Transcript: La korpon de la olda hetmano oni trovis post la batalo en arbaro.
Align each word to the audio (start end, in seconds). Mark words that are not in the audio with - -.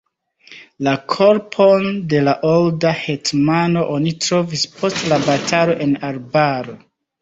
La 0.87 0.93
korpon 1.13 1.85
de 2.15 2.23
la 2.29 2.35
olda 2.53 2.95
hetmano 3.03 3.87
oni 3.99 4.17
trovis 4.27 4.69
post 4.83 5.09
la 5.15 5.25
batalo 5.31 5.81
en 5.89 5.99
arbaro. 6.15 6.81